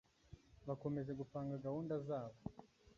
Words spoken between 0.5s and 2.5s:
bakomeje gupanga gahunda zabo